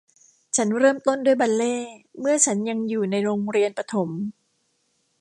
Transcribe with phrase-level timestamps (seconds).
[0.55, 4.09] ฉันเริ่มต้นด้วยบัลเล่ต์เมื่อฉันยังอยู่ในโรงเรียนประถม